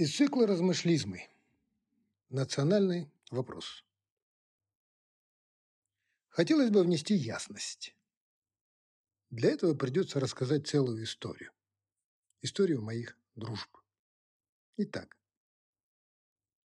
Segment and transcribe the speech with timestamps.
[0.00, 1.28] Из цикла размышлизмы.
[2.30, 3.84] Национальный вопрос.
[6.30, 7.94] Хотелось бы внести ясность.
[9.28, 11.52] Для этого придется рассказать целую историю.
[12.40, 13.68] Историю моих дружб.
[14.78, 15.18] Итак,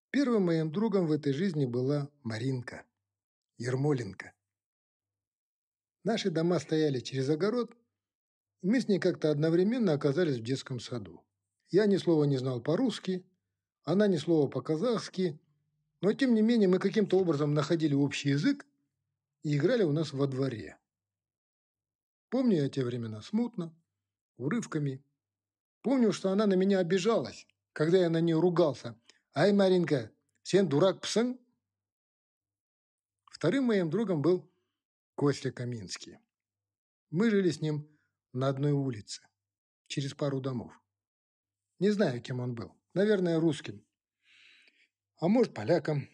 [0.09, 2.85] первым моим другом в этой жизни была Маринка,
[3.57, 4.33] Ермоленко.
[6.03, 7.73] Наши дома стояли через огород,
[8.63, 11.23] и мы с ней как-то одновременно оказались в детском саду.
[11.73, 13.25] Я ни слова не знал по-русски,
[13.83, 15.39] она ни слова по-казахски,
[16.01, 18.67] но тем не менее мы каким-то образом находили общий язык
[19.41, 20.77] и играли у нас во дворе.
[22.29, 23.75] Помню я те времена смутно,
[24.37, 25.03] урывками.
[25.81, 28.95] Помню, что она на меня обижалась, когда я на нее ругался.
[29.33, 30.11] «Ай, Маринка,
[30.43, 31.39] сен дурак псын?»
[33.31, 34.47] Вторым моим другом был
[35.15, 36.19] Костя Каминский.
[37.09, 37.89] Мы жили с ним
[38.31, 39.23] на одной улице,
[39.87, 40.82] через пару домов.
[41.83, 42.73] Не знаю, кем он был.
[42.93, 43.85] Наверное, русским.
[45.19, 46.07] А может, поляком.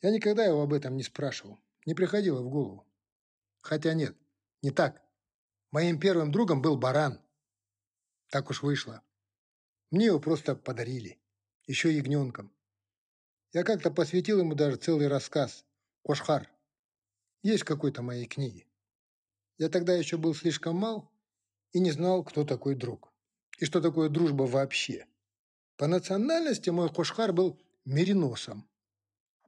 [0.00, 1.58] Я никогда его об этом не спрашивал.
[1.84, 2.86] Не приходило в голову.
[3.60, 4.16] Хотя нет,
[4.62, 5.02] не так.
[5.72, 7.20] Моим первым другом был баран.
[8.30, 9.02] Так уж вышло.
[9.90, 11.18] Мне его просто подарили.
[11.66, 12.52] Еще ягненком.
[13.52, 15.64] Я как-то посвятил ему даже целый рассказ.
[16.04, 16.48] Кошхар.
[17.42, 18.64] Есть какой-то моей книге.
[19.58, 21.10] Я тогда еще был слишком мал
[21.72, 23.12] и не знал, кто такой друг.
[23.58, 25.08] И что такое дружба вообще.
[25.76, 28.68] По национальности мой Кошхар был мериносом.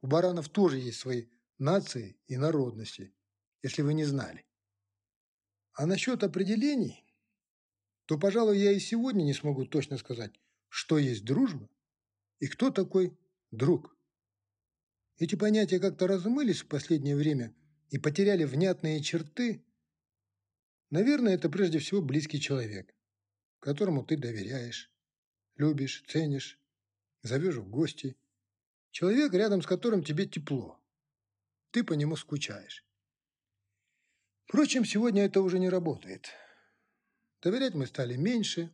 [0.01, 1.25] У баранов тоже есть свои
[1.57, 3.13] нации и народности,
[3.63, 4.45] если вы не знали.
[5.73, 7.03] А насчет определений,
[8.05, 11.67] то, пожалуй, я и сегодня не смогу точно сказать, что есть дружба
[12.39, 13.17] и кто такой
[13.51, 13.95] друг.
[15.17, 17.55] Эти понятия как-то размылись в последнее время
[17.89, 19.65] и потеряли внятные черты.
[20.91, 22.95] Наверное, это прежде всего близкий человек,
[23.59, 24.91] которому ты доверяешь,
[25.59, 26.57] любишь, ценишь,
[27.21, 28.17] зовешь в гости.
[28.91, 30.81] Человек, рядом с которым тебе тепло.
[31.71, 32.83] Ты по нему скучаешь.
[34.45, 36.29] Впрочем, сегодня это уже не работает.
[37.41, 38.73] Доверять мы стали меньше,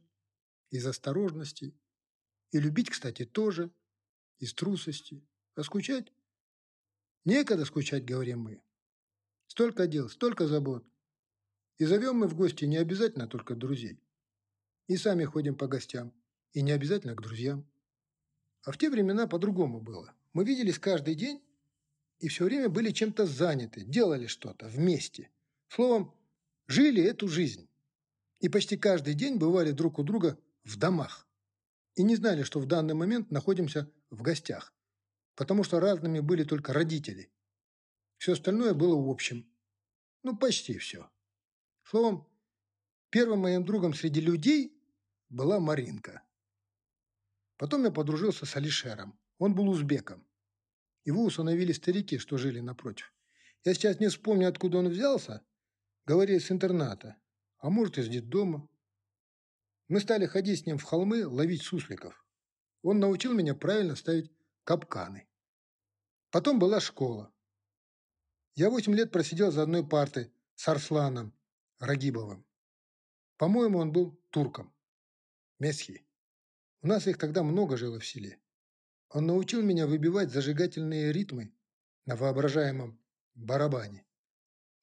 [0.70, 1.78] из осторожности.
[2.52, 3.72] И любить, кстати, тоже,
[4.40, 5.28] из трусости.
[5.56, 6.14] А скучать?
[7.26, 8.62] Некогда скучать, говорим мы.
[9.48, 10.86] Столько дел, столько забот.
[11.78, 14.00] И зовем мы в гости не обязательно только друзей.
[14.88, 16.14] И сами ходим по гостям.
[16.56, 17.66] И не обязательно к друзьям.
[18.64, 20.14] А в те времена по-другому было.
[20.32, 21.44] Мы виделись каждый день
[22.20, 25.30] и все время были чем-то заняты, делали что-то вместе.
[25.68, 26.16] Словом,
[26.68, 27.68] жили эту жизнь.
[28.40, 31.28] И почти каждый день бывали друг у друга в домах.
[31.96, 34.74] И не знали, что в данный момент находимся в гостях.
[35.36, 37.30] Потому что разными были только родители.
[38.18, 39.46] Все остальное было в общем.
[40.24, 41.10] Ну, почти все.
[41.84, 42.26] Словом,
[43.10, 44.82] первым моим другом среди людей
[45.28, 46.22] была Маринка.
[47.58, 49.18] Потом я подружился с Алишером.
[49.38, 50.26] Он был узбеком.
[51.04, 53.14] Его установили старики, что жили напротив.
[53.64, 55.46] Я сейчас не вспомню, откуда он взялся.
[56.06, 57.16] Говорили, с интерната.
[57.60, 58.68] А может, из детдома.
[59.88, 62.26] Мы стали ходить с ним в холмы, ловить сусликов.
[62.82, 64.32] Он научил меня правильно ставить
[64.64, 65.28] капканы.
[66.32, 67.34] Потом была школа.
[68.56, 71.34] Я восемь лет просидел за одной партой с Арсланом
[71.80, 72.46] Рагибовым.
[73.38, 74.74] По-моему, он был турком.
[75.60, 76.05] Месхи.
[76.85, 78.38] У нас их тогда много жило в селе.
[79.09, 81.51] Он научил меня выбивать зажигательные ритмы
[82.06, 83.01] на воображаемом
[83.34, 84.06] барабане.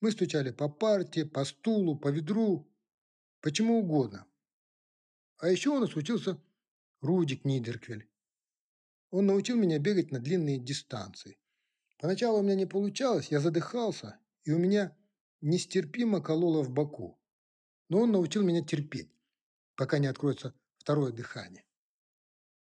[0.01, 2.69] Мы стучали по парте, по стулу, по ведру,
[3.41, 4.27] почему угодно.
[5.39, 6.43] А еще у нас учился
[7.03, 8.11] Рудик Нидерквель.
[9.11, 11.39] Он научил меня бегать на длинные дистанции.
[12.01, 14.93] Поначалу у меня не получалось, я задыхался, и у меня
[15.41, 17.17] нестерпимо кололо в боку.
[17.89, 19.15] Но он научил меня терпеть,
[19.77, 21.65] пока не откроется второе дыхание.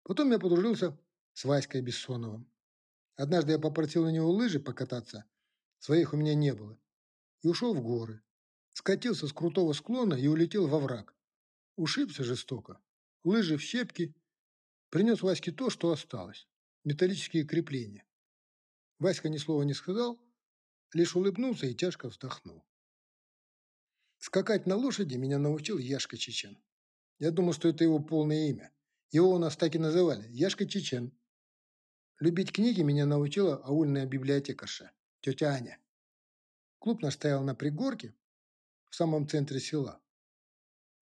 [0.03, 0.97] Потом я подружился
[1.33, 2.49] с Васькой Бессоновым.
[3.15, 5.25] Однажды я попросил у него лыжи покататься,
[5.79, 6.79] своих у меня не было,
[7.41, 8.21] и ушел в горы.
[8.71, 11.15] Скатился с крутого склона и улетел во враг.
[11.75, 12.81] Ушибся жестоко.
[13.23, 14.15] Лыжи в щепки.
[14.89, 16.47] Принес Ваське то, что осталось.
[16.83, 18.05] Металлические крепления.
[18.99, 20.19] Васька ни слова не сказал,
[20.93, 22.65] лишь улыбнулся и тяжко вздохнул.
[24.17, 26.57] Скакать на лошади меня научил Яшка Чечен.
[27.19, 28.71] Я думал, что это его полное имя.
[29.13, 31.11] Его у нас так и называли– Яшка Чечен.
[32.19, 35.77] Любить книги меня научила аульная библиотекарша, тетя Аня.
[36.79, 38.15] Клуб наш стоял на пригорке,
[38.89, 40.01] в самом центре села.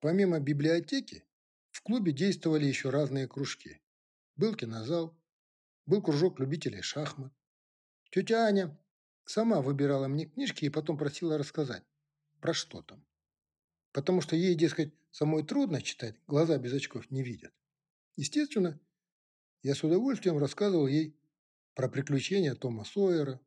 [0.01, 1.23] Помимо библиотеки,
[1.69, 3.81] в клубе действовали еще разные кружки.
[4.35, 5.17] Был кинозал,
[5.85, 7.31] был кружок любителей шахмат.
[8.09, 8.77] Тетя Аня
[9.23, 11.83] сама выбирала мне книжки и потом просила рассказать,
[12.41, 13.05] про что там.
[13.93, 17.53] Потому что ей, дескать, самой трудно читать, глаза без очков не видят.
[18.15, 18.79] Естественно,
[19.63, 21.15] Я с удовольствием рассказывал ей
[21.75, 23.39] про приключения Тома Сойера,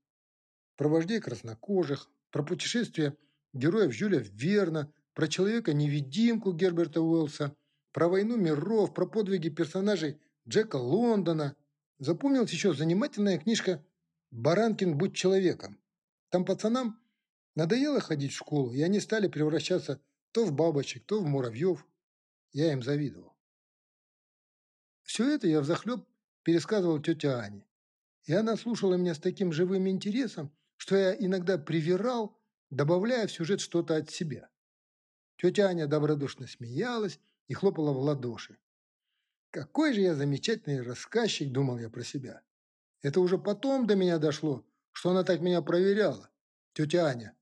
[0.77, 3.17] про вождей краснокожих, про путешествия
[3.53, 7.57] героев Жюля Верна, про человека-невидимку Герберта Уэллса,
[7.93, 11.57] про войну миров, про подвиги персонажей Джека Лондона.
[11.99, 13.85] Запомнилась еще занимательная книжка
[14.31, 15.79] «Баранкин, будь человеком».
[16.31, 17.01] Там пацанам
[17.55, 20.01] надоело ходить в школу, и они стали превращаться
[20.33, 21.87] то в бабочек, то в муравьев.
[22.53, 23.34] Я им завидовал.
[25.05, 26.05] Все это я взахлеб
[26.43, 27.67] пересказывал тете Ане.
[28.25, 32.39] И она слушала меня с таким живым интересом, что я иногда привирал,
[32.71, 34.49] добавляя в сюжет что-то от себя.
[35.37, 38.59] Тетя Аня добродушно смеялась и хлопала в ладоши.
[39.51, 42.43] Какой же я замечательный рассказчик, думал я про себя.
[43.03, 46.31] Это уже потом до меня дошло, что она так меня проверяла.
[46.73, 47.37] Тетя Аня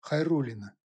[0.00, 0.76] Хайрулина.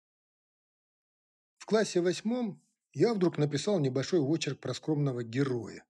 [1.59, 5.85] В классе восьмом я вдруг написал небольшой очерк про скромного героя.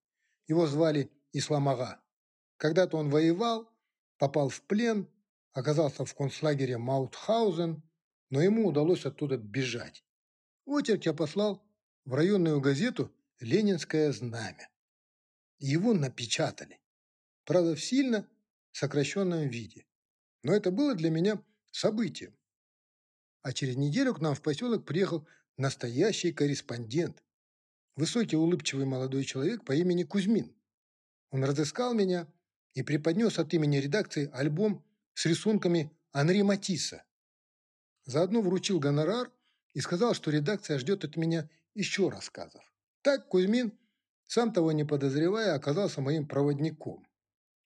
[0.46, 2.00] Его звали Исламага.
[2.56, 3.70] Когда-то он воевал,
[4.18, 5.08] попал в плен,
[5.52, 7.82] оказался в концлагере Маутхаузен,
[8.30, 10.04] но ему удалось оттуда бежать.
[10.64, 11.62] Очерк я послал
[12.04, 14.68] в районную газету «Ленинское знамя».
[15.58, 16.80] Его напечатали.
[17.44, 18.28] Правда, в сильно
[18.72, 19.86] сокращенном виде.
[20.42, 22.36] Но это было для меня событием.
[23.42, 27.22] А через неделю к нам в поселок приехал настоящий корреспондент.
[27.94, 30.54] Высокий улыбчивый молодой человек по имени Кузьмин.
[31.30, 32.26] Он разыскал меня
[32.72, 37.04] и преподнес от имени редакции альбом с рисунками Анри Матисса.
[38.04, 39.30] Заодно вручил гонорар
[39.74, 42.62] и сказал, что редакция ждет от меня еще рассказов.
[43.02, 43.72] Так Кузьмин,
[44.24, 47.06] сам того не подозревая, оказался моим проводником.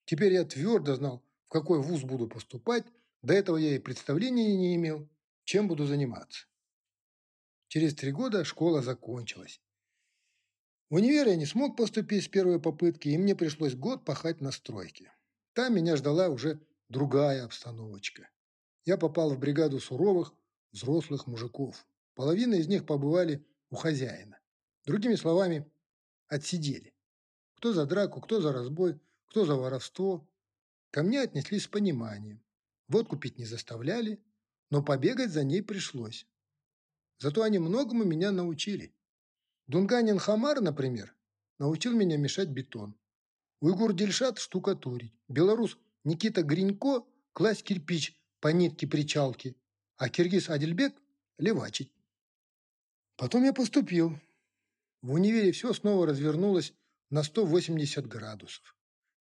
[0.05, 2.85] Теперь я твердо знал, в какой вуз буду поступать,
[3.21, 5.07] до этого я и представления не имел,
[5.45, 6.47] чем буду заниматься.
[7.69, 9.61] Через три года школа закончилась.
[10.89, 14.51] В универ я не смог поступить с первой попытки, и мне пришлось год пахать на
[14.51, 15.11] стройке.
[15.53, 18.29] Там меня ждала уже другая обстановочка.
[18.85, 20.33] Я попал в бригаду суровых,
[20.71, 21.85] взрослых мужиков.
[22.15, 24.39] Половина из них побывали у хозяина.
[24.85, 25.69] Другими словами,
[26.27, 26.93] отсидели.
[27.55, 28.97] Кто за драку, кто за разбой,
[29.27, 30.25] кто за воровство.
[30.91, 32.41] Ко мне отнеслись с пониманием.
[32.87, 34.23] Водку пить не заставляли,
[34.69, 36.25] но побегать за ней пришлось.
[37.19, 38.93] Зато они многому меня научили.
[39.67, 41.13] Дунганин Хамар, например,
[41.59, 42.95] научил меня мешать бетон.
[43.59, 45.13] Уйгур Дельшат– штукатурить.
[45.27, 47.03] Белорус Никита Гринько–
[47.33, 49.57] класть кирпич по нитке причалки.
[49.97, 50.95] А киргиз Адельбек–
[51.37, 51.91] левачить.
[53.17, 54.17] Потом я поступил.
[55.01, 56.73] В универе все снова развернулось
[57.09, 58.77] на 180 градусов.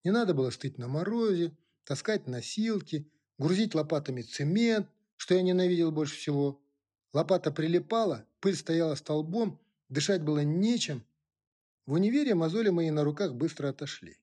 [0.04, 1.56] Не надо было стыть на морозе,
[1.86, 6.62] таскать носилки, грузить лопатами цемент, что я ненавидел больше всего.
[7.14, 9.63] Лопата прилипала, пыль стояла столбом,
[9.94, 11.06] Дышать было нечем.
[11.86, 14.18] В универе мозоли мои на руках быстро отошли.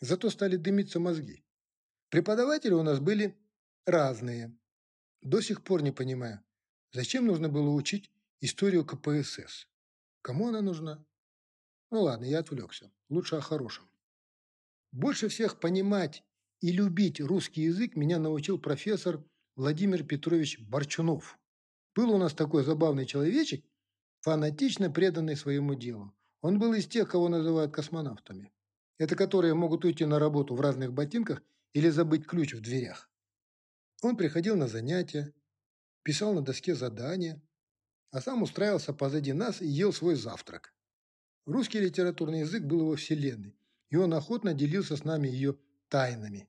[0.00, 1.44] Зато стали дымиться мозги.
[2.10, 3.36] Преподаватели у нас были
[3.86, 4.56] разные.
[5.20, 6.44] До сих пор не понимаю,
[6.92, 9.66] зачем нужно было учить историю КПСС.
[10.22, 11.04] Кому она нужна?
[11.90, 12.92] Ну ладно, я отвлекся.
[13.08, 13.90] Лучше о хорошем.
[14.92, 16.22] Больше всех понимать
[16.60, 19.24] и любить русский язык меня научил профессор
[19.56, 21.36] Владимир Петрович Борчунов.
[21.96, 23.64] Был у нас такой забавный человечек,
[24.20, 26.14] фанатично преданный своему делу.
[26.40, 28.52] Он был из тех, кого называют космонавтами.
[28.98, 33.10] Это которые могут уйти на работу в разных ботинках или забыть ключ в дверях.
[34.02, 35.32] Он приходил на занятия,
[36.02, 37.40] писал на доске задания,
[38.10, 40.74] а сам устраивался позади нас и ел свой завтрак.
[41.46, 43.56] Русский литературный язык был его вселенной,
[43.90, 45.56] и он охотно делился с нами ее
[45.88, 46.48] тайнами.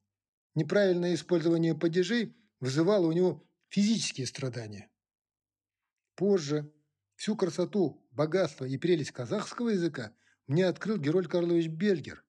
[0.55, 4.89] Неправильное использование падежей вызывало у него физические страдания.
[6.15, 6.71] Позже,
[7.19, 10.13] Всю красоту, богатство и прелесть казахского языка
[10.47, 12.23] мне открыл Героль Карлович Бельгер.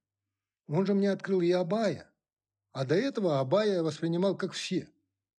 [0.67, 2.13] Он же мне открыл и Абая.
[2.73, 4.89] А до этого Абая я воспринимал как все,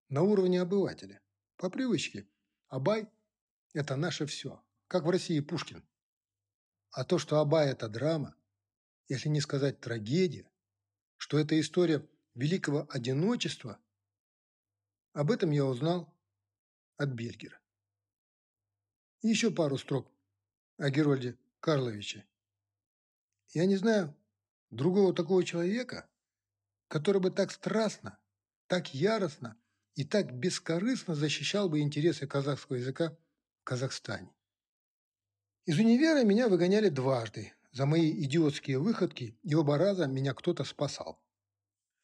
[0.08, 1.22] на уровне обывателя.
[1.58, 2.26] По привычке.
[2.70, 3.10] Абай–
[3.74, 5.84] это наше все, как в России Пушкин.
[6.92, 8.38] А то, что Абай– это драма,
[9.10, 10.50] если не сказать трагедия,
[11.18, 13.80] что это история великого одиночества,
[15.12, 16.18] об этом я узнал
[16.96, 17.61] от Бельгера.
[19.24, 20.12] Еще пару строк
[20.78, 22.26] о Герольде Карловиче.
[23.50, 24.16] Я не знаю
[24.72, 26.10] другого такого человека,
[26.88, 28.18] который бы так страстно,
[28.66, 29.56] так яростно
[29.94, 33.16] и так бескорыстно защищал бы интересы казахского языка
[33.60, 34.34] в Казахстане.
[35.66, 41.22] Из универа меня выгоняли дважды за мои идиотские выходки, и оба раза меня кто-то спасал.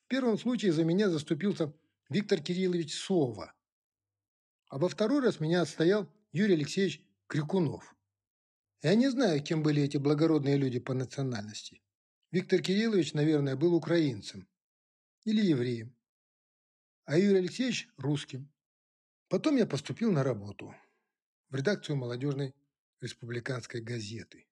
[0.06, 1.74] В первом случае за меня заступился
[2.10, 3.56] Виктор Кириллович Сова,
[4.68, 7.94] а во второй раз меня отстоял Юрий Алексеевич Крикунов.
[8.82, 11.82] Я не знаю, кем были эти благородные люди по национальности.
[12.32, 14.48] Виктор Кириллович, наверное, был украинцем
[15.26, 15.94] или евреем,
[17.04, 18.50] а Юрий Алексеевич– русским.
[19.28, 20.74] Потом я поступил на работу
[21.50, 22.56] в редакцию молодежной
[23.02, 24.48] республиканской газеты.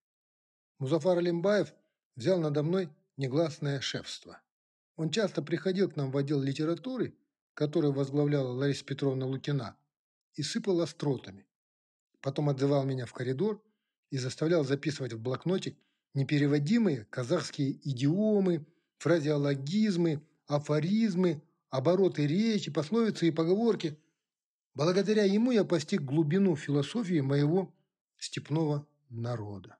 [0.77, 1.73] Музафар Алимбаев
[2.17, 4.41] взял надо мной негласное шефство.
[4.97, 7.17] Он часто приходил к нам в отдел литературы,
[7.53, 9.77] который возглавляла Лариса Петровна Лукина,
[10.33, 11.47] и сыпал остротами.
[12.25, 13.61] Потом отзывал меня в коридор
[14.09, 15.77] и заставлял записывать в блокнотик
[16.15, 18.65] непереводимые казахские идиомы,
[18.97, 23.99] фразеологизмы, афоризмы, обороты речи, пословицы и поговорки.
[24.73, 27.71] Благодаря ему я постиг глубину философии моего
[28.17, 29.77] степного народа.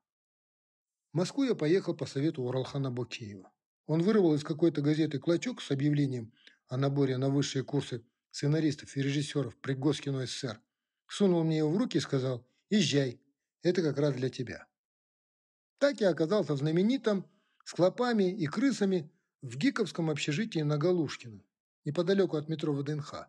[1.14, 3.52] В Москву я поехал по совету Уралхана Бокеева.
[3.88, 6.32] Он вырвал из какой-то газеты клочок с объявлением
[6.68, 10.62] о наборе на высшие курсы сценаристов и режиссеров при Госкино СССР,
[11.08, 13.20] сунул мне его в руки и сказал «Езжай,
[13.62, 14.68] это как раз для тебя».
[15.78, 17.30] Так я оказался в знаменитом
[17.64, 21.44] с клопами и крысами в гиковском общежитии на Галушкино,
[21.84, 23.28] неподалеку от метро ВДНХ.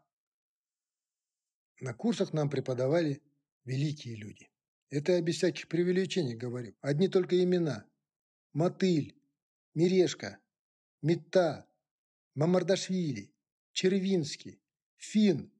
[1.80, 3.22] На курсах нам преподавали
[3.64, 4.50] великие люди.
[4.88, 6.74] Это я без всяких преувеличений говорю.
[6.80, 7.84] Одни только имена.
[8.52, 9.14] Мотыль,
[9.74, 10.38] Мирешка,
[11.02, 11.68] Мета,
[12.34, 13.34] Мамардашвили,
[13.72, 14.62] Червинский,
[14.96, 15.52] Фин,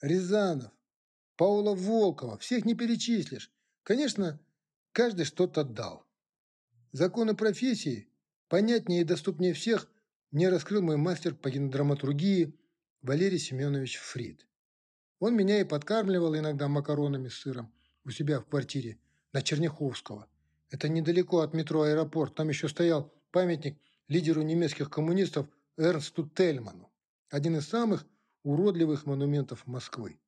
[0.00, 0.72] Рязанов,
[1.42, 2.38] Паула Волкова.
[2.38, 3.50] Всех не перечислишь.
[3.82, 4.38] Конечно,
[4.92, 6.06] каждый что-то дал.
[6.92, 8.08] Законы профессии
[8.46, 9.90] понятнее и доступнее всех
[10.30, 12.56] мне раскрыл мой мастер по генодраматургии
[13.00, 14.46] Валерий Семенович Фрид.
[15.18, 19.00] Он меня и подкармливал иногда макаронами с сыром у себя в квартире
[19.32, 20.28] на Черняховского.
[20.70, 22.36] Это недалеко от метро «Аэропорт».
[22.36, 26.92] Там еще стоял памятник лидеру немецких коммунистов Эрнсту Тельману.
[27.30, 28.06] Один из самых
[28.44, 30.20] уродливых монументов Москвы.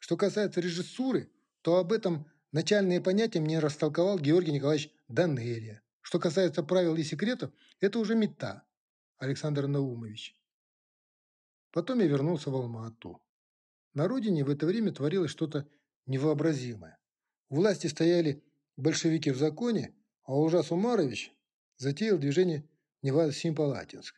[0.00, 1.30] Что касается режиссуры,
[1.62, 5.82] то об этом начальные понятия мне растолковал Георгий Николаевич Данелия.
[6.00, 8.64] Что касается правил и секретов, это уже мета
[9.18, 10.34] Александр Наумович.
[11.70, 13.22] Потом я вернулся в Алма-Ату.
[13.92, 15.68] На родине в это время творилось что-то
[16.06, 16.98] невообразимое.
[17.50, 18.42] У власти стояли
[18.76, 21.32] большевики в законе, а Ужас Умарович
[21.76, 22.68] затеял движение
[23.02, 24.14] Невада-Симпалатинск.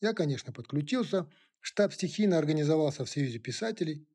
[0.00, 1.30] Я, конечно, подключился,
[1.60, 4.06] штаб стихийно организовался в Союзе писателей,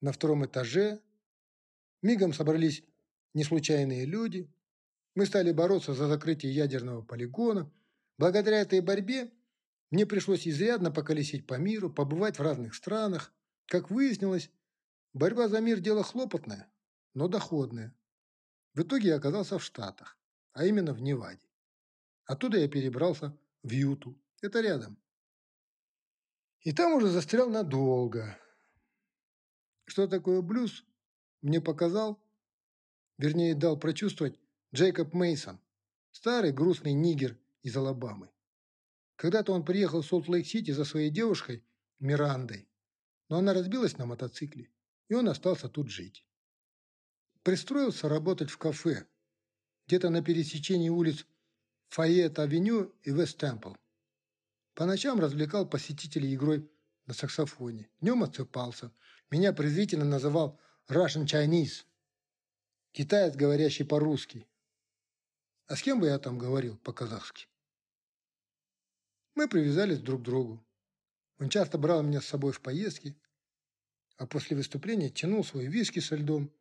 [0.00, 1.00] на втором этаже.
[2.02, 2.82] Мигом собрались
[3.34, 4.50] неслучайные люди,
[5.14, 7.70] мы стали бороться за закрытие ядерного полигона.
[8.16, 9.30] Благодаря этой борьбе
[9.90, 13.32] мне пришлось изрядно поколесить по миру, побывать в разных странах.
[13.66, 14.50] Как выяснилось,
[15.12, 16.72] борьба за мир– дело хлопотное,
[17.14, 17.94] но доходное.
[18.74, 20.16] В итоге я оказался в Штатах,
[20.52, 21.46] а именно в Неваде.
[22.24, 24.16] Оттуда я перебрался в Юту.
[24.40, 24.96] Это рядом.
[26.60, 28.38] И там уже застрял надолго.
[29.90, 30.84] Что такое блюз,
[31.42, 32.22] мне показал,
[33.18, 34.38] вернее, дал прочувствовать
[34.72, 35.58] Джейкоб Мейсон,
[36.12, 38.30] старый грустный нигер из Алабамы.
[39.16, 41.64] Когда-то он приехал в Солт-Лейк-Сити за своей девушкой
[41.98, 42.68] Мирандой,
[43.28, 44.70] но она разбилась на мотоцикле,
[45.08, 46.24] и он остался тут жить.
[47.42, 49.08] Пристроился работать в кафе,
[49.88, 51.26] где-то на пересечении улиц
[51.88, 53.72] Файет-авеню и Вест-Темпл.
[54.74, 56.70] По ночам развлекал посетителей игрой
[57.06, 57.90] на саксофоне.
[58.00, 58.92] Днем отсыпался.
[59.30, 60.58] Меня презрительно называл
[60.88, 61.84] Russian Chinese,
[62.90, 64.44] китаец, говорящий по-русски.
[65.68, 67.46] А с кем бы я там говорил по-казахски?
[69.36, 70.66] Мы привязались друг к другу.
[71.38, 73.16] Он часто брал меня с собой в поездки,
[74.16, 76.52] а после выступления тянул свой виски со льдом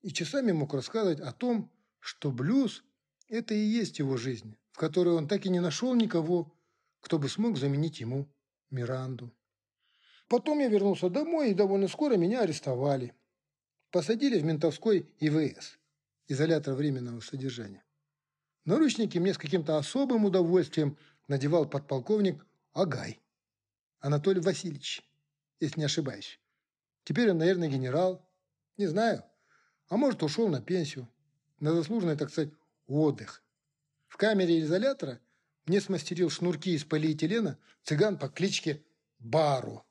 [0.00, 2.84] и часами мог рассказывать о том, что блюз–
[3.28, 6.54] это и есть его жизнь, в которой он так и не нашел никого,
[7.00, 8.32] кто бы смог заменить ему
[8.70, 9.30] Миранду.
[10.28, 13.14] Потом я вернулся домой, и довольно скоро меня арестовали.
[13.90, 15.78] Посадили в ментовской ИВС–
[16.28, 17.84] изолятор временного содержания.
[18.64, 20.96] Наручники мне с каким-то особым удовольствием
[21.28, 23.20] надевал подполковник Агай.
[24.00, 25.02] Анатолий Васильевич,
[25.60, 26.40] если не ошибаюсь.
[27.04, 28.26] Теперь он, наверное, генерал.
[28.78, 29.22] Не знаю.
[29.88, 31.08] А может, ушел на пенсию.
[31.60, 32.52] На заслуженный, так сказать,
[32.86, 33.42] отдых.
[34.08, 35.20] В камере изолятора
[35.66, 38.82] мне смастерил шнурки из полиэтилена цыган по кличке
[39.18, 39.84] Бару.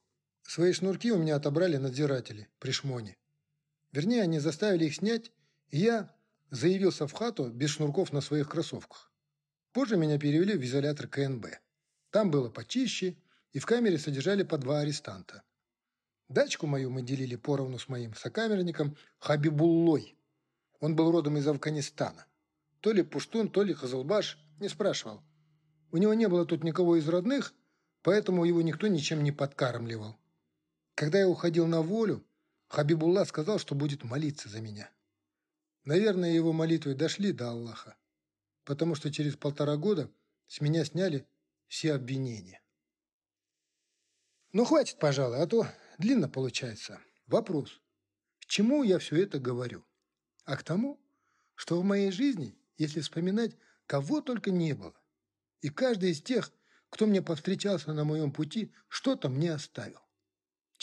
[0.44, 3.18] Свои шнурки у меня отобрали надзиратели при шмоне.
[3.92, 5.32] Вернее, они заставили их снять,
[5.70, 6.14] и я
[6.52, 9.12] заявился в хату без шнурков на своих кроссовках.
[9.72, 11.48] Позже меня перевели в изолятор КНБ.
[12.12, 13.18] Там было почище,
[13.52, 15.44] и в камере содержали по два арестанта.
[16.30, 20.16] Дачку мою мы делили поровну с моим сокамерником Хабибуллой.
[20.80, 22.26] Он был родом из Афганистана.
[22.82, 25.24] То ли пуштун, то ли хазалбаш, не спрашивал.
[25.92, 27.54] У него не было тут никого из родных,
[28.02, 30.18] поэтому его никто ничем не подкармливал.
[30.96, 32.24] Когда я уходил на волю,
[32.68, 34.92] Хабибулла сказал, что будет молиться за меня.
[35.86, 37.98] Наверное, его молитвы дошли до Аллаха,
[38.64, 40.10] потому что через полтора года
[40.48, 41.26] С меня сняли
[41.68, 42.62] все обвинения.
[44.52, 47.00] Ну, хватит, пожалуй, а то длинно получается.
[47.26, 47.82] Вопрос.
[48.40, 49.84] К чему я все это говорю?
[50.46, 51.00] А к тому,
[51.56, 53.58] что в моей жизни, если вспоминать,
[53.88, 54.94] кого только не было.
[55.62, 56.52] И каждый из тех,
[56.90, 60.04] кто мне повстречался на моем пути, что-то мне оставил.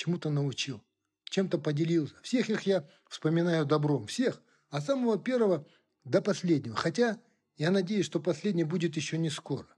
[0.01, 0.83] Чему-то научил,
[1.25, 2.15] чем-то поделился.
[2.23, 4.07] Всех их я вспоминаю добром.
[4.07, 4.41] Всех,
[4.71, 5.67] от самого первого
[6.05, 6.75] до последнего.
[6.75, 7.21] Хотя
[7.59, 9.69] я надеюсь, что последний будет еще не скоро.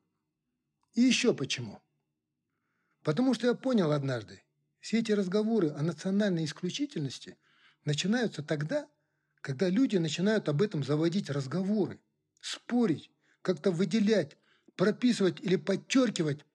[0.95, 1.83] И еще почему.
[3.03, 4.45] Потому что я понял однажды,
[4.79, 7.37] все эти разговоры о национальной исключительности
[7.85, 8.89] начинаются тогда,
[9.41, 11.99] когда люди начинают об этом заводить разговоры,
[12.41, 13.11] спорить,
[13.43, 14.37] как-то выделять,
[14.77, 16.47] прописывать или подчеркивать,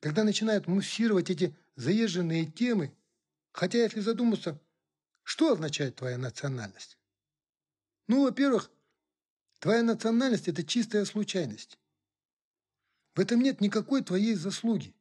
[0.00, 2.94] когда начинают муссировать эти заезженные темы,
[3.52, 4.60] хотя если задуматься,
[5.22, 6.98] что означает твоя национальность?
[8.06, 8.70] Ну, во-первых,
[9.60, 11.78] твоя национальность– это чистая случайность.
[13.14, 14.94] В этом нет никакой твоей заслуги.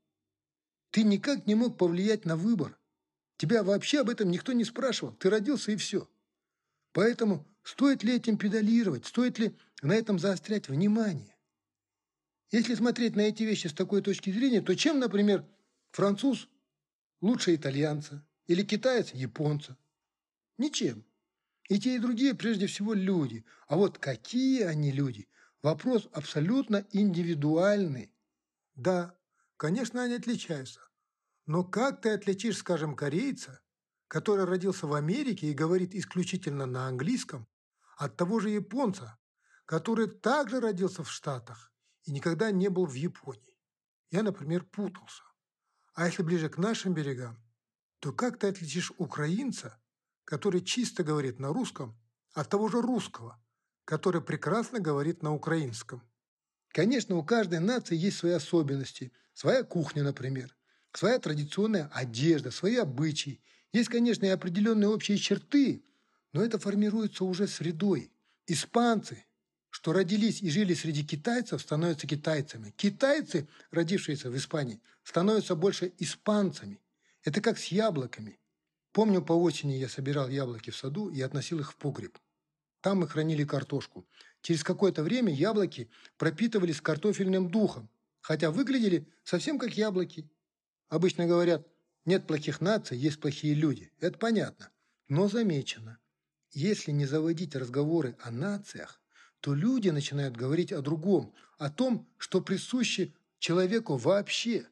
[0.92, 2.78] Ты никак не мог повлиять на выбор.
[3.38, 5.14] Тебя вообще об этом никто не спрашивал.
[5.14, 6.10] Ты родился и все.
[6.94, 11.36] Поэтому стоит ли этим педалировать, стоит ли на этом заострять внимание?
[12.52, 15.46] Если смотреть на эти вещи с такой точки зрения, то чем, например,
[15.92, 16.50] француз
[17.22, 19.78] лучше итальянца или китаец японца?
[20.58, 21.06] Ничем.
[21.70, 23.46] И те, и другие прежде всего люди.
[23.68, 25.30] А вот какие они люди?
[25.62, 28.12] Вопрос абсолютно индивидуальный.
[28.76, 29.16] Да,
[29.58, 30.82] конечно, они отличаются.
[31.46, 33.62] Но как ты отличишь, скажем, корейца,
[34.08, 37.48] который родился в Америке и говорит исключительно на английском,
[37.98, 39.20] от того же японца,
[39.66, 41.72] который также родился в Штатах
[42.04, 43.56] и никогда не был в Японии.
[44.10, 45.24] Я, например, путался.
[46.00, 47.38] А если ближе к нашим берегам,
[48.00, 49.78] то как ты отличишь украинца,
[50.24, 51.94] который чисто говорит на русском,
[52.32, 53.38] от того же русского,
[53.84, 56.02] который прекрасно говорит на украинском?
[56.70, 60.56] Конечно, у каждой нации есть свои особенности, своя кухня, например,
[60.94, 63.44] своя традиционная одежда, свои обычаи.
[63.74, 65.84] Есть, конечно, и определенные общие черты,
[66.32, 68.10] но это формируется уже средой.
[68.48, 69.26] Испанцы
[69.80, 72.74] что родились и жили среди китайцев, становятся китайцами.
[72.76, 76.82] Китайцы, родившиеся в Испании, становятся больше испанцами.
[77.24, 78.42] Это как с яблоками.
[78.92, 82.20] Помню, по осени я собирал яблоки в саду и относил их в погреб.
[82.82, 84.06] Там мы хранили картошку.
[84.42, 87.90] Через какое-то время яблоки пропитывались картофельным духом,
[88.20, 90.30] хотя выглядели совсем как яблоки.
[90.90, 91.66] Обычно говорят,
[92.04, 93.94] нет плохих наций, есть плохие люди.
[94.02, 94.72] Это понятно.
[95.08, 96.00] Но замечено,
[96.52, 98.99] если не заводить разговоры о нациях,
[99.42, 104.66] то люди начинают говорить о другом, о том, что присуще человеку вообще,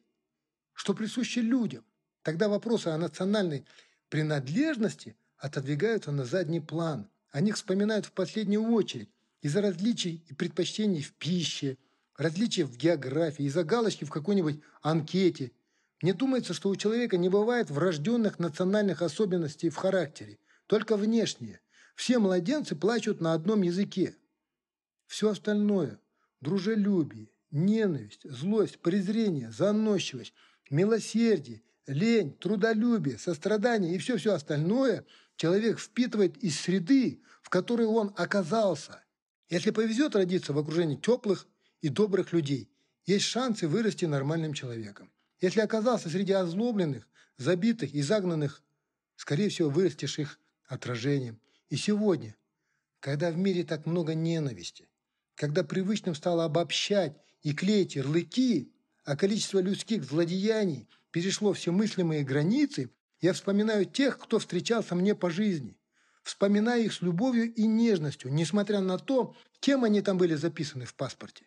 [0.74, 1.84] что присуще людям.
[2.22, 3.64] Тогда вопросы о национальной
[4.10, 7.08] принадлежности отодвигаются на задний план.
[7.30, 11.78] О них вспоминают в последнюю очередь из-за различий и предпочтений в пище,
[12.16, 15.52] различий в географии, из-за галочки в какой-нибудь анкете.
[16.02, 21.60] Мне думается, что у человека не бывает врожденных национальных особенностей в характере, только внешние.
[21.94, 24.16] Все младенцы плачут на одном языке–
[25.08, 25.98] все остальное–
[26.40, 30.34] дружелюбие, ненависть, злость, презрение, заносчивость,
[30.70, 35.04] милосердие, лень, трудолюбие, сострадание и все-все остальное
[35.36, 39.02] человек впитывает из среды, в которой он оказался.
[39.48, 41.48] Если повезет родиться в окружении теплых
[41.80, 42.70] и добрых людей,
[43.06, 45.10] есть шансы вырасти нормальным человеком.
[45.40, 48.62] Если оказался среди озлобленных, забитых и загнанных,
[49.16, 51.40] скорее всего, вырастешь их отражением.
[51.70, 52.36] И сегодня,
[53.00, 54.88] когда в мире так много ненависти,
[55.38, 58.74] когда привычным стало обобщать и клеить ярлыки,
[59.04, 65.30] а количество людских злодеяний перешло все мыслимые границы, я вспоминаю тех, кто встречался мне по
[65.30, 65.78] жизни.
[66.24, 70.94] Вспоминаю их с любовью и нежностью, несмотря на то, кем они там были записаны в
[70.96, 71.46] паспорте.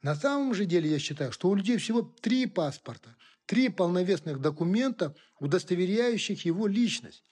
[0.00, 3.14] На самом же деле я считаю, что у людей всего три паспорта,
[3.44, 7.22] три полновесных документа, удостоверяющих его личность.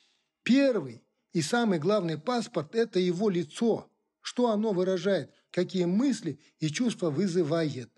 [0.43, 7.09] Первый и самый главный паспорт– это его лицо, что оно выражает, какие мысли и чувства
[7.09, 7.91] вызывает.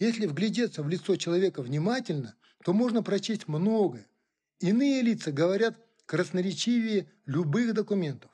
[0.00, 4.08] Если вглядеться в лицо человека внимательно, то можно прочесть многое.
[4.58, 8.32] Иные лица говорят красноречивее любых документов.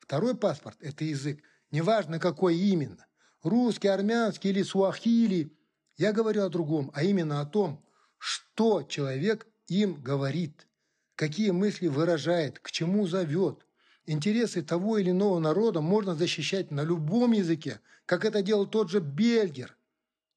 [0.00, 3.06] Второй паспорт– это язык, неважно какой именно.
[3.44, 5.56] Русский, армянский или суахили.
[5.96, 7.86] Я говорю о другом, а именно о том,
[8.18, 10.66] что человек им говорит,
[11.14, 13.64] какие мысли выражает, к чему зовет–
[14.04, 19.00] Интересы того или иного народа можно защищать на любом языке, как это делал тот же
[19.00, 19.76] Бельгер.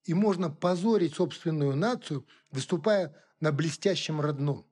[0.04, 4.68] И можно позорить собственную нацию, выступая на блестящем родном.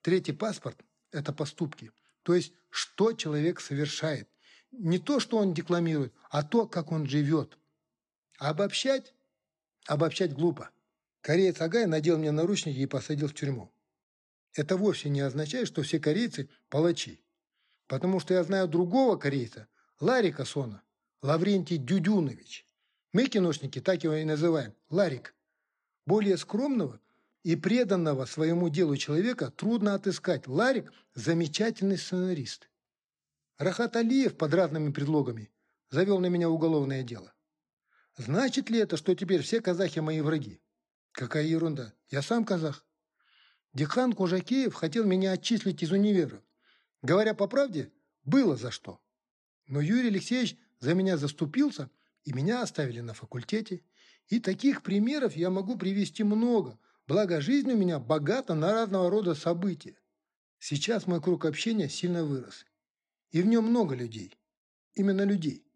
[0.00, 1.92] Третий паспорт– это поступки.
[2.24, 4.28] То есть, что человек совершает.
[4.72, 7.56] Не то, что он декламирует, а то, как он живет.
[8.38, 9.14] А обобщать?
[9.86, 10.70] Обобщать глупо.
[11.20, 13.72] Кореец Агай надел мне наручники и посадил в тюрьму.
[14.54, 17.24] Это вовсе не означает, что все корейцы– палачи.
[17.86, 19.68] Потому что я знаю другого корейца,
[20.00, 20.82] Ларика Сона,
[21.22, 22.66] Лаврентий Дюдюнович.
[23.12, 25.34] Мы, киношники, так его и называем– Ларик.
[26.06, 27.00] Более скромного
[27.42, 30.46] и преданного своему делу человека трудно отыскать.
[30.46, 32.68] Ларик– замечательный сценарист.
[33.58, 35.50] Рахат Алиев под разными предлогами
[35.90, 37.32] завел на меня уголовное дело.
[38.16, 40.60] Значит ли это, что теперь все казахи мои враги?
[41.12, 41.94] Какая ерунда.
[42.08, 42.84] Я сам казах.
[43.74, 46.42] Дихан Кужакеев хотел меня отчислить из универа.
[47.00, 47.90] Говоря по правде,
[48.24, 49.00] было за что.
[49.66, 51.90] Но Юрий Алексеевич за меня заступился,
[52.24, 53.82] и меня оставили на факультете.
[54.28, 59.34] И таких примеров я могу привести много, благо жизнь у меня богата на разного рода
[59.34, 59.96] события.
[60.58, 62.66] Сейчас мой круг общения сильно вырос.
[63.30, 64.38] И в нем много людей.
[64.94, 65.66] Именно людей.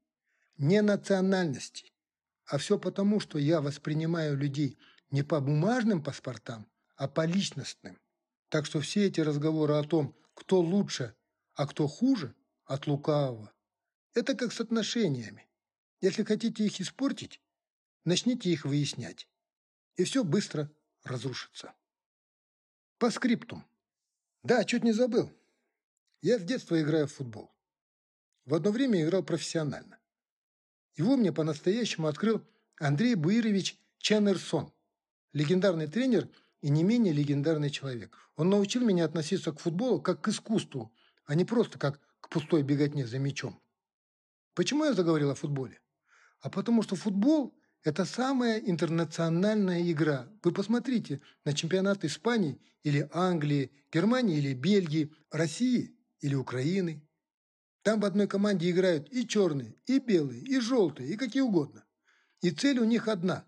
[0.58, 1.92] Не национальностей.
[2.44, 4.78] А все потому, что я воспринимаю людей
[5.10, 7.98] не по бумажным паспортам, а по личностным.
[8.48, 11.14] Так что все эти разговоры о том, кто лучше,
[11.54, 13.52] а кто хуже, от лукавого,
[14.14, 15.48] это как с отношениями.
[16.00, 17.40] Если хотите их испортить,
[18.04, 19.28] начните их выяснять.
[19.96, 20.70] И все быстро
[21.04, 21.74] разрушится.
[22.98, 23.64] По скриптум.
[24.42, 25.32] Да, чуть не забыл.
[26.22, 27.54] Я с детства играю в футбол.
[28.44, 29.98] В одно время играл профессионально.
[30.94, 32.46] Его мне по-настоящему открыл
[32.78, 34.72] Андрей Буирович Чанерсон,
[35.32, 36.28] легендарный тренер
[36.66, 38.18] и не менее легендарный человек.
[38.34, 40.92] Он научил меня относиться к футболу как к искусству,
[41.24, 43.62] а не просто как к пустой беготне за мячом.
[44.52, 45.80] Почему я заговорил о футболе?
[46.40, 50.28] А потому что футбол– это самая интернациональная игра.
[50.42, 57.00] Вы посмотрите на чемпионат Испании или Англии, Германии или Бельгии, России или Украины.
[57.82, 61.84] Там в одной команде играют и черные, и белые, и желтые, и какие угодно.
[62.40, 63.44] И цель у них одна.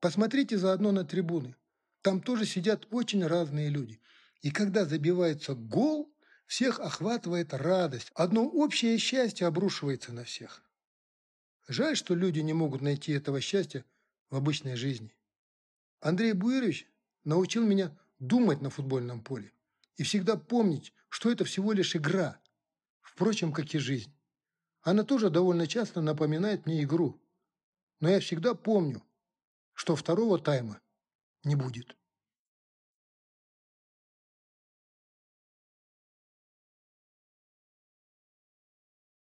[0.00, 1.54] Посмотрите заодно на трибуны.
[2.02, 4.00] Там тоже сидят очень разные люди.
[4.42, 6.12] И когда забивается гол,
[6.46, 8.10] всех охватывает радость.
[8.14, 10.62] Одно общее счастье обрушивается на всех.
[11.68, 13.84] Жаль, что люди не могут найти этого счастья
[14.30, 15.14] в обычной жизни.
[16.00, 16.86] Андрей Буирович
[17.24, 19.52] научил меня думать на футбольном поле
[19.96, 22.38] и всегда помнить, что это всего лишь игра–
[23.12, 24.10] Впрочем, как и жизнь.
[24.80, 27.20] Она тоже довольно часто напоминает мне игру.
[28.00, 29.02] Но я всегда помню,
[29.74, 30.80] что второго тайма
[31.44, 31.96] не будет.